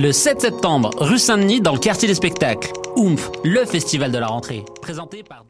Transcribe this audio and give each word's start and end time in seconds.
Le 0.00 0.12
7 0.12 0.40
septembre, 0.40 0.90
rue 0.98 1.18
Saint-Denis, 1.18 1.60
dans 1.60 1.72
le 1.72 1.80
quartier 1.80 2.06
des 2.06 2.14
spectacles. 2.14 2.72
Oomph, 2.94 3.32
le 3.42 3.64
festival 3.64 4.12
de 4.12 4.18
la 4.18 4.28
rentrée. 4.28 4.64
Présenté 4.80 5.24
par... 5.24 5.44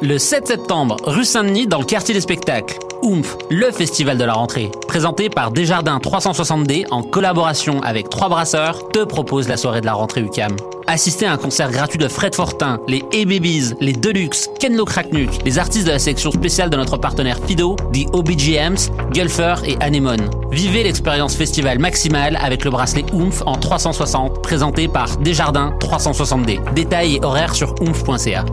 Le 0.00 0.16
7 0.16 0.46
septembre, 0.46 0.96
rue 1.04 1.24
Saint-Denis, 1.24 1.66
dans 1.66 1.80
le 1.80 1.84
quartier 1.84 2.14
des 2.14 2.20
spectacles. 2.20 2.78
Oomph, 3.02 3.36
le 3.50 3.72
festival 3.72 4.16
de 4.16 4.22
la 4.22 4.32
rentrée. 4.32 4.70
Présenté 4.86 5.28
par 5.28 5.50
Desjardins 5.50 5.98
360D 5.98 6.86
en 6.92 7.02
collaboration 7.02 7.80
avec 7.82 8.08
Trois 8.08 8.28
Brasseurs, 8.28 8.88
te 8.90 9.02
propose 9.02 9.48
la 9.48 9.56
soirée 9.56 9.80
de 9.80 9.86
la 9.86 9.94
rentrée 9.94 10.20
UCAM. 10.20 10.54
Assistez 10.86 11.26
à 11.26 11.32
un 11.32 11.36
concert 11.36 11.72
gratuit 11.72 11.98
de 11.98 12.06
Fred 12.06 12.36
Fortin, 12.36 12.78
les 12.86 13.02
A-Babies, 13.12 13.74
les 13.80 13.92
Deluxe, 13.92 14.48
Ken 14.60 14.76
Lo 14.76 14.84
Kraknuk, 14.84 15.30
les 15.44 15.58
artistes 15.58 15.86
de 15.86 15.92
la 15.92 15.98
section 15.98 16.30
spéciale 16.30 16.70
de 16.70 16.76
notre 16.76 16.96
partenaire 16.96 17.38
Fido, 17.44 17.74
The 17.92 18.06
OBGMs, 18.12 19.10
Gulfer 19.12 19.56
et 19.64 19.76
Anemone. 19.80 20.30
Vivez 20.52 20.84
l'expérience 20.84 21.34
festival 21.34 21.80
maximale 21.80 22.38
avec 22.40 22.64
le 22.64 22.70
bracelet 22.70 23.04
Oomph 23.12 23.42
en 23.46 23.56
360, 23.56 24.42
présenté 24.42 24.86
par 24.86 25.16
Desjardins 25.18 25.72
360D. 25.80 26.72
Détails 26.74 27.16
et 27.16 27.24
horaires 27.24 27.54
sur 27.54 27.74
oomph.ca. 27.80 28.44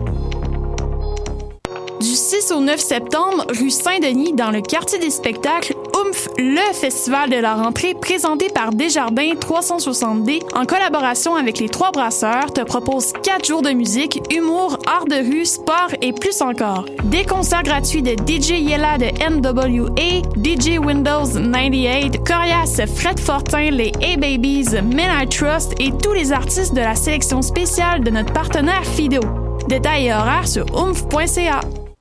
Du 2.26 2.32
6 2.40 2.52
au 2.52 2.60
9 2.60 2.80
septembre, 2.80 3.46
rue 3.56 3.70
Saint-Denis, 3.70 4.32
dans 4.32 4.50
le 4.50 4.60
quartier 4.60 4.98
des 4.98 5.10
spectacles, 5.10 5.76
Oomph, 5.94 6.28
le 6.38 6.72
festival 6.74 7.30
de 7.30 7.36
la 7.36 7.54
rentrée 7.54 7.94
présenté 7.94 8.48
par 8.48 8.70
Desjardins 8.70 9.34
360D 9.34 10.42
en 10.52 10.64
collaboration 10.64 11.36
avec 11.36 11.60
les 11.60 11.68
trois 11.68 11.92
brasseurs 11.92 12.52
te 12.52 12.62
propose 12.62 13.12
4 13.22 13.46
jours 13.46 13.62
de 13.62 13.70
musique, 13.70 14.20
humour, 14.34 14.76
art 14.88 15.04
de 15.04 15.16
rue, 15.16 15.44
sport 15.44 15.90
et 16.02 16.12
plus 16.12 16.42
encore. 16.42 16.86
Des 17.04 17.24
concerts 17.24 17.62
gratuits 17.62 18.02
de 18.02 18.16
DJ 18.26 18.60
Yella 18.60 18.98
de 18.98 19.06
NWA, 19.30 20.22
DJ 20.42 20.78
Windows 20.84 21.26
98, 21.26 22.24
Corias, 22.26 22.80
Fred 22.96 23.20
Fortin, 23.20 23.70
les 23.70 23.92
A-Babies, 24.02 24.82
Men 24.82 25.22
I 25.22 25.28
Trust 25.28 25.74
et 25.78 25.92
tous 26.02 26.12
les 26.12 26.32
artistes 26.32 26.74
de 26.74 26.80
la 26.80 26.96
sélection 26.96 27.40
spéciale 27.40 28.02
de 28.02 28.10
notre 28.10 28.32
partenaire 28.32 28.84
Fido. 28.84 29.20
Détails 29.68 30.06
et 30.06 30.12
horaires 30.12 30.48
sur 30.48 30.64
oomph.ca. 30.74 31.60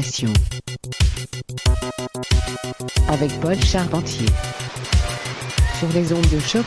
Mutation 0.00 0.32
avec 3.08 3.30
Paul 3.42 3.56
Charpentier 3.62 4.28
sur 5.78 5.88
les 5.88 6.10
ondes 6.10 6.26
de 6.30 6.38
choc. 6.40 6.64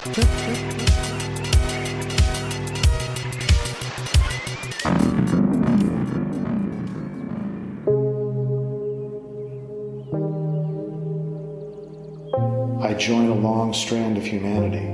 I 12.81 12.93
join 12.99 13.29
a 13.29 13.33
long 13.33 13.73
strand 13.73 14.17
of 14.17 14.25
humanity 14.25 14.91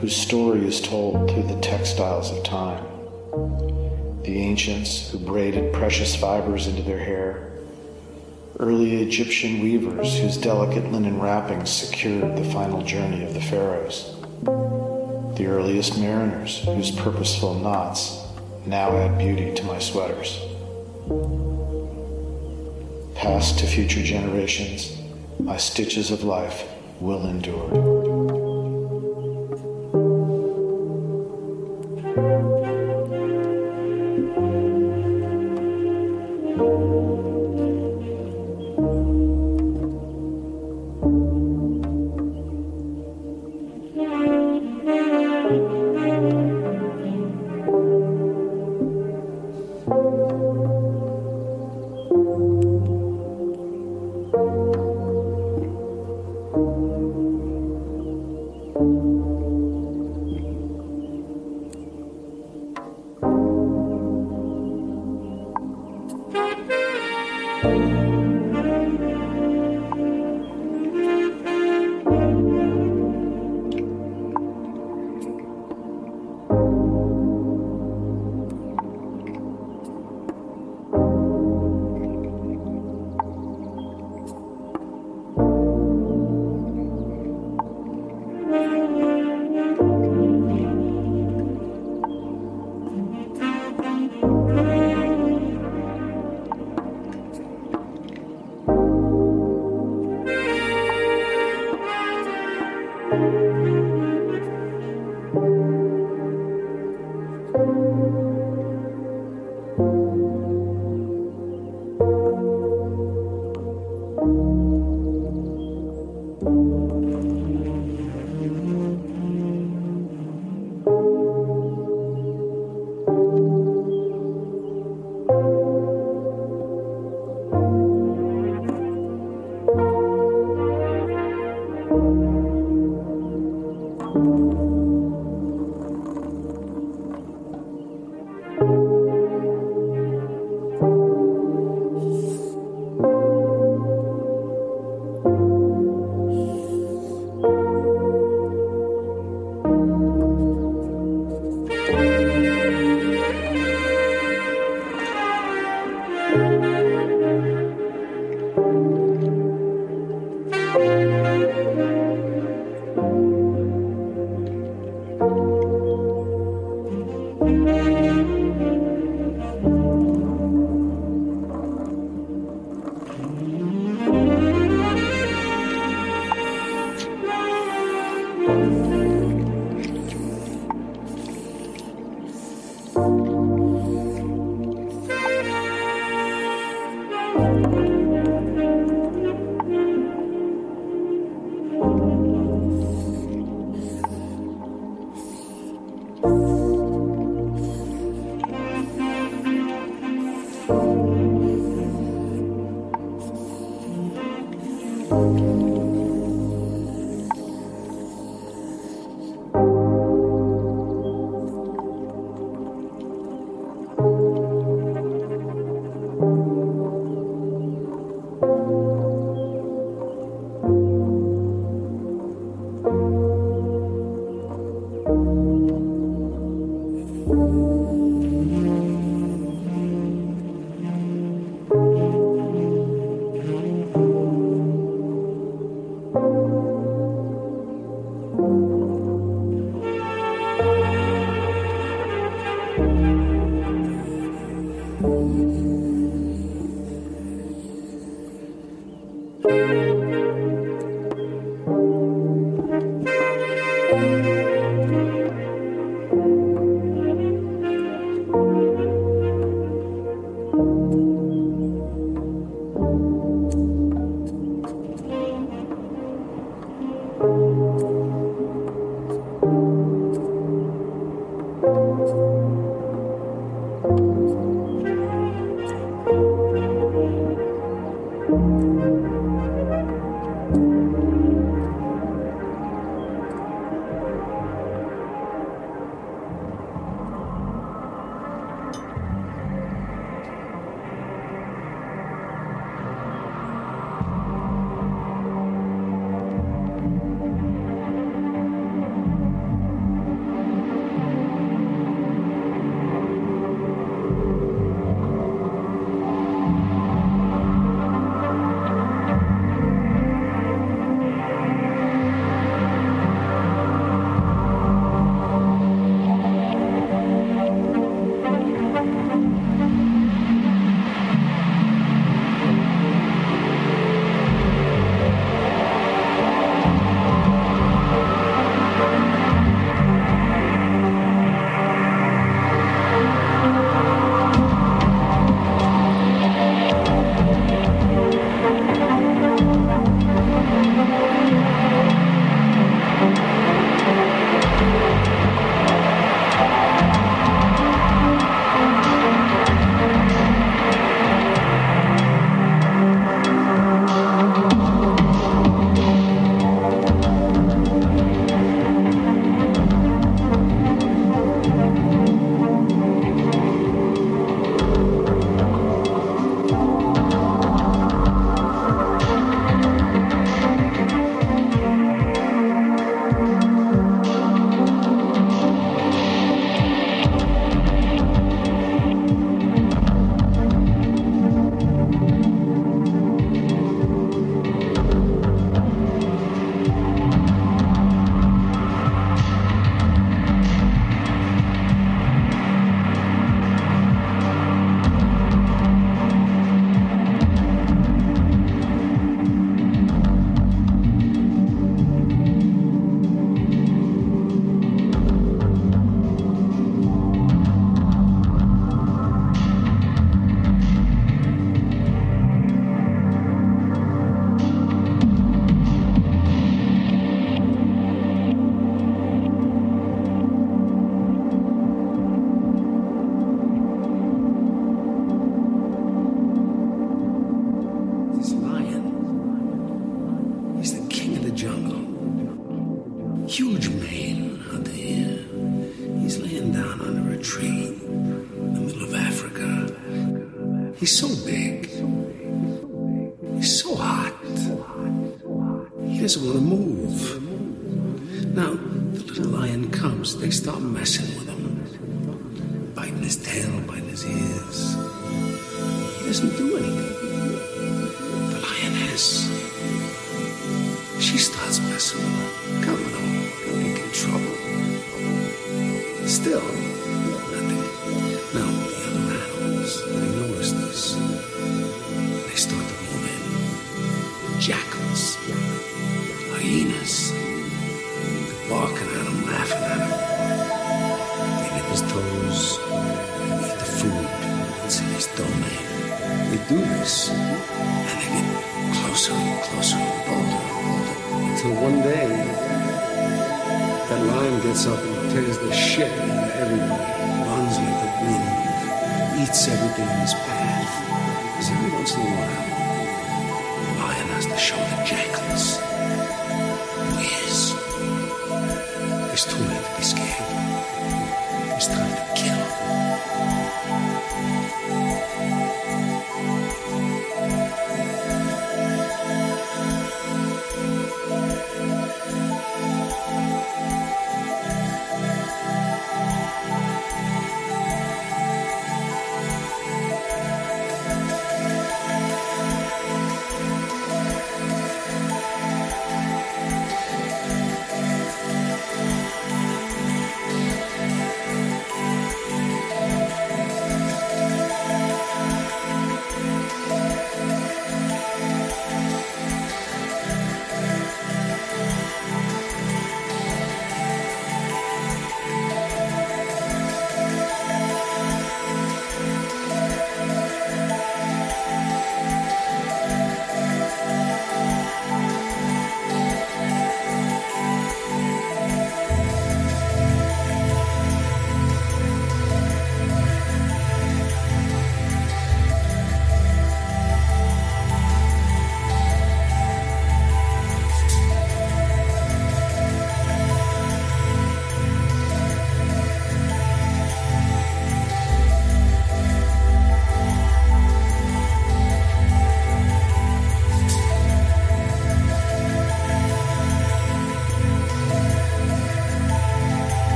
whose 0.00 0.16
story 0.16 0.66
is 0.66 0.80
told 0.80 1.30
through 1.30 1.44
the 1.44 1.60
textiles 1.60 2.32
of 2.32 2.42
time. 2.42 2.84
The 4.24 4.40
ancients 4.42 5.10
who 5.10 5.18
braided 5.18 5.72
precious 5.72 6.16
fibers 6.16 6.66
into 6.66 6.82
their 6.82 6.98
hair, 6.98 7.49
early 8.60 9.02
Egyptian 9.02 9.62
weavers 9.62 10.18
whose 10.18 10.36
delicate 10.36 10.92
linen 10.92 11.18
wrappings 11.18 11.70
secured 11.70 12.36
the 12.36 12.44
final 12.52 12.82
journey 12.82 13.24
of 13.24 13.32
the 13.32 13.40
pharaohs, 13.40 14.14
the 15.38 15.46
earliest 15.46 15.98
mariners 15.98 16.62
whose 16.66 16.90
purposeful 16.90 17.54
knots 17.54 18.22
now 18.66 18.94
add 18.98 19.16
beauty 19.16 19.54
to 19.54 19.64
my 19.64 19.78
sweaters. 19.78 20.38
Past 23.14 23.58
to 23.60 23.66
future 23.66 24.02
generations, 24.02 24.94
my 25.38 25.56
stitches 25.56 26.10
of 26.10 26.22
life 26.22 26.70
will 27.00 27.26
endure. 27.26 28.09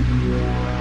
Música 0.00 0.79